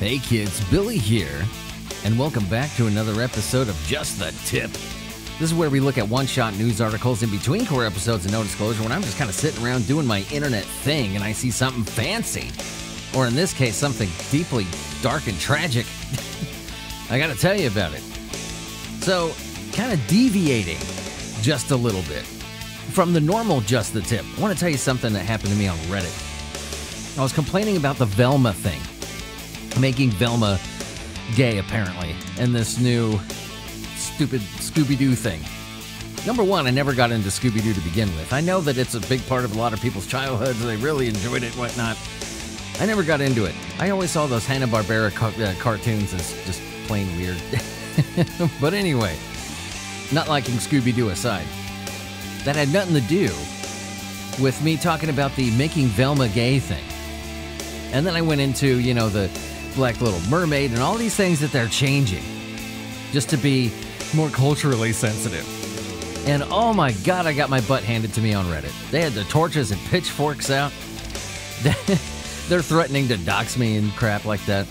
[0.00, 1.44] Hey kids, Billy here,
[2.06, 4.70] and welcome back to another episode of Just the Tip.
[5.38, 8.32] This is where we look at one shot news articles in between core episodes of
[8.32, 11.32] No Disclosure when I'm just kind of sitting around doing my internet thing and I
[11.32, 12.50] see something fancy.
[13.14, 14.66] Or in this case, something deeply
[15.02, 15.84] dark and tragic.
[17.10, 18.00] I gotta tell you about it.
[19.02, 19.34] So,
[19.74, 20.78] kind of deviating
[21.42, 22.24] just a little bit
[22.94, 25.58] from the normal Just the Tip, I want to tell you something that happened to
[25.58, 27.18] me on Reddit.
[27.18, 28.80] I was complaining about the Velma thing,
[29.80, 30.58] making Velma
[31.34, 33.18] gay, apparently, in this new
[33.96, 35.40] stupid Scooby Doo thing.
[36.26, 38.32] Number one, I never got into Scooby Doo to begin with.
[38.32, 40.62] I know that it's a big part of a lot of people's childhoods.
[40.62, 41.96] They really enjoyed it, whatnot.
[42.78, 43.54] I never got into it.
[43.78, 47.38] I always saw those Hanna Barbera ca- uh, cartoons as just plain weird.
[48.60, 49.16] but anyway,
[50.12, 51.46] not liking Scooby Doo aside,
[52.44, 53.26] that had nothing to do
[54.42, 56.84] with me talking about the making Velma gay thing.
[57.92, 59.28] And then I went into, you know, the
[59.74, 62.22] Black Little Mermaid and all these things that they're changing
[63.12, 63.72] just to be
[64.14, 65.46] more culturally sensitive.
[66.28, 68.72] And oh my god, I got my butt handed to me on Reddit.
[68.90, 70.72] They had the torches and pitchforks out.
[72.48, 74.66] They're threatening to dox me and crap like that.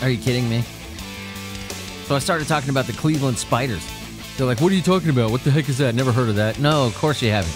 [0.00, 0.62] Are you kidding me?
[2.06, 3.86] So I started talking about the Cleveland Spiders.
[4.36, 5.30] They're like, what are you talking about?
[5.30, 5.94] What the heck is that?
[5.94, 6.58] Never heard of that.
[6.58, 7.54] No, of course you haven't.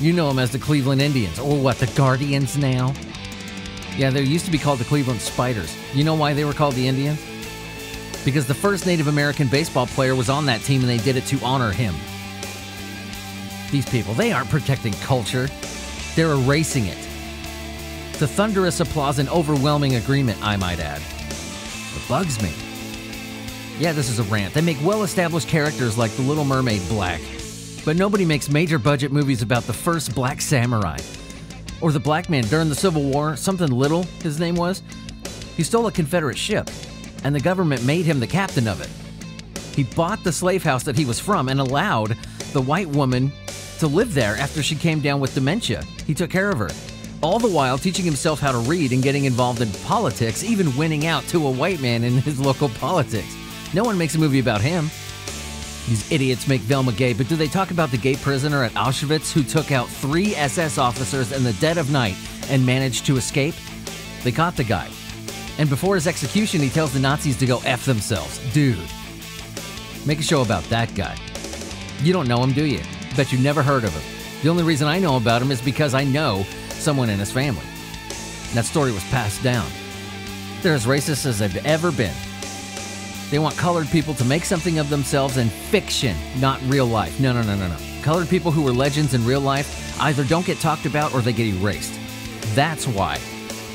[0.00, 1.38] You know them as the Cleveland Indians.
[1.38, 2.92] Or what, the Guardians now?
[3.96, 5.76] Yeah, they used to be called the Cleveland Spiders.
[5.94, 7.20] You know why they were called the Indians?
[8.24, 11.26] Because the first Native American baseball player was on that team and they did it
[11.26, 11.94] to honor him.
[13.70, 15.48] These people, they aren't protecting culture,
[16.16, 16.98] they're erasing it.
[18.18, 21.00] The thunderous applause and overwhelming agreement, I might add.
[21.00, 22.52] It bugs me.
[23.78, 24.54] Yeah, this is a rant.
[24.54, 27.20] They make well established characters like the Little Mermaid black,
[27.84, 30.98] but nobody makes major budget movies about the first black samurai.
[31.84, 34.82] Or the black man during the Civil War, something little, his name was.
[35.54, 36.70] He stole a Confederate ship,
[37.24, 38.88] and the government made him the captain of it.
[39.76, 42.16] He bought the slave house that he was from and allowed
[42.54, 43.30] the white woman
[43.80, 45.82] to live there after she came down with dementia.
[46.06, 46.70] He took care of her.
[47.22, 51.04] All the while teaching himself how to read and getting involved in politics, even winning
[51.04, 53.36] out to a white man in his local politics.
[53.74, 54.88] No one makes a movie about him.
[55.88, 59.30] These idiots make Velma gay, but do they talk about the gay prisoner at Auschwitz
[59.30, 62.16] who took out three SS officers in the dead of night
[62.48, 63.54] and managed to escape?
[64.22, 64.88] They caught the guy.
[65.58, 68.40] And before his execution, he tells the Nazis to go F themselves.
[68.54, 68.78] Dude,
[70.06, 71.16] make a show about that guy.
[72.02, 72.80] You don't know him, do you?
[73.14, 74.02] Bet you never heard of him.
[74.42, 77.64] The only reason I know about him is because I know someone in his family.
[78.54, 79.68] That story was passed down.
[80.62, 82.14] They're as racist as they've ever been.
[83.30, 87.18] They want colored people to make something of themselves in fiction, not real life.
[87.18, 87.76] No, no, no, no, no.
[88.02, 91.32] Colored people who were legends in real life either don't get talked about or they
[91.32, 91.98] get erased.
[92.54, 93.18] That's why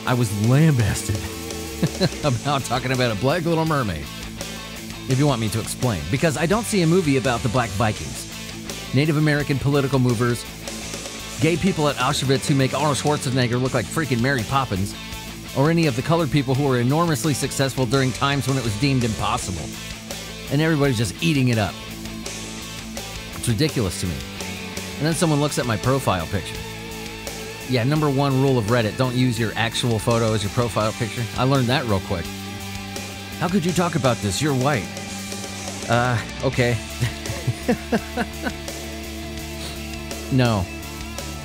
[0.06, 1.18] I was lambasted
[2.26, 4.06] about talking about a black little mermaid.
[5.10, 7.70] If you want me to explain, because I don't see a movie about the black
[7.72, 8.28] Vikings,
[8.94, 10.46] Native American political movers,
[11.42, 14.94] gay people at Auschwitz who make Arnold Schwarzenegger look like freaking Mary Poppins,
[15.60, 18.80] or any of the colored people who were enormously successful during times when it was
[18.80, 19.68] deemed impossible.
[20.54, 21.74] And everybody's just eating it up.
[23.36, 24.16] It's ridiculous to me.
[24.98, 26.56] And then someone looks at my profile picture.
[27.68, 31.24] Yeah, number one rule of Reddit don't use your actual photo as your profile picture.
[31.38, 32.26] I learned that real quick.
[33.40, 34.42] How could you talk about this?
[34.42, 34.88] You're white.
[35.90, 36.78] Uh, okay.
[40.32, 40.66] no.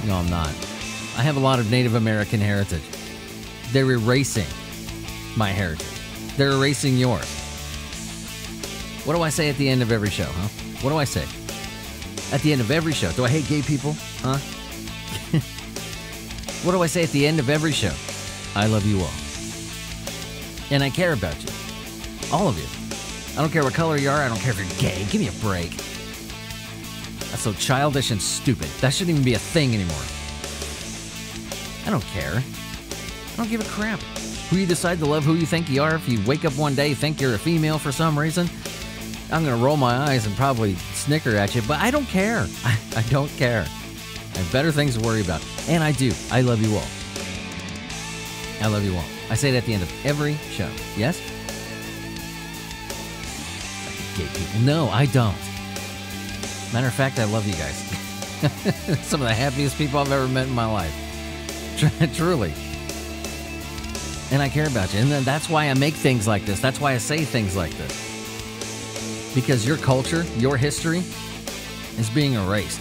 [0.07, 0.51] No, I'm not.
[1.17, 2.94] I have a lot of Native American heritage.
[3.75, 4.47] They're erasing
[5.37, 5.85] my heritage.
[6.37, 7.27] They're erasing yours.
[9.05, 10.49] What do I say at the end of every show, huh?
[10.81, 11.25] What do I say?
[12.33, 13.11] At the end of every show.
[13.11, 13.97] Do I hate gay people?
[14.19, 14.39] Huh?
[16.63, 17.91] what do I say at the end of every show?
[18.55, 19.11] I love you all.
[20.71, 21.51] And I care about you.
[22.33, 22.69] All of you.
[23.37, 24.23] I don't care what color you are.
[24.23, 25.05] I don't care if you're gay.
[25.11, 25.71] Give me a break.
[27.31, 28.69] That's so childish and stupid.
[28.81, 30.05] That shouldn't even be a thing anymore.
[31.89, 32.41] I don't care.
[33.35, 33.99] I don't give a crap.
[34.51, 36.77] Who you decide to love who you think you are, if you wake up one
[36.77, 38.49] day think you're a female for some reason,
[39.33, 42.47] I'm gonna roll my eyes and probably snicker at you, but I don't care.
[42.65, 43.67] I, I don't care.
[43.67, 45.45] I have better things to worry about.
[45.69, 46.13] And I do.
[46.31, 46.87] I love you all.
[48.61, 49.05] I love you all.
[49.31, 50.71] I say it at the end of every show.
[50.97, 51.19] Yes?
[54.17, 54.61] Gay people.
[54.61, 55.37] No, I don't.
[56.73, 57.77] Matter of fact, I love you guys.
[59.07, 60.95] Some of the happiest people I've ever met in my life.
[62.15, 62.53] Truly.
[64.35, 64.99] And I care about you.
[64.99, 66.59] And that's why I make things like this.
[66.59, 69.33] That's why I say things like this.
[69.33, 71.05] Because your culture, your history
[71.99, 72.81] is being erased.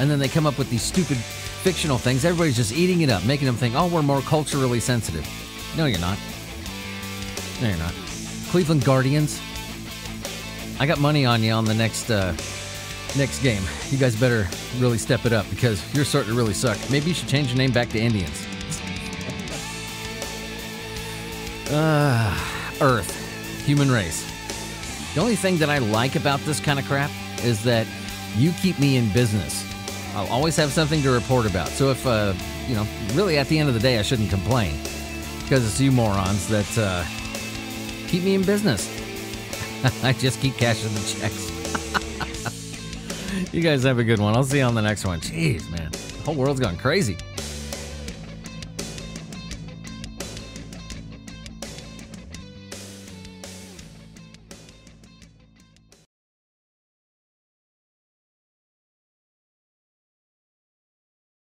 [0.00, 3.22] And then they come up with these stupid fictional things, everybody's just eating it up,
[3.26, 5.28] making them think, oh, we're more culturally sensitive.
[5.76, 6.16] No, you're not.
[7.60, 7.92] No, you're not.
[8.48, 9.42] Cleveland Guardians.
[10.80, 12.34] I got money on you on the next uh,
[13.14, 13.62] next game.
[13.90, 14.48] You guys better
[14.78, 16.78] really step it up because you're starting to really suck.
[16.90, 18.46] Maybe you should change your name back to Indians.
[21.74, 22.38] Uh,
[22.80, 24.24] Earth, human race.
[25.14, 27.10] The only thing that I like about this kind of crap
[27.42, 27.86] is that
[28.36, 29.64] you keep me in business.
[30.14, 31.68] I'll always have something to report about.
[31.68, 32.34] So if, uh,
[32.68, 34.76] you know, really at the end of the day, I shouldn't complain
[35.42, 37.04] because it's you morons that uh,
[38.08, 38.88] keep me in business.
[40.04, 41.50] I just keep cashing the checks.
[43.52, 44.34] you guys have a good one.
[44.34, 45.20] I'll see you on the next one.
[45.20, 45.90] Jeez, man.
[45.90, 47.16] The whole world's gone crazy.